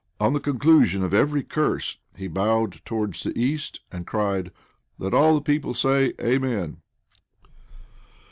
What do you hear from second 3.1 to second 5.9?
the east, and cried, "Let all the people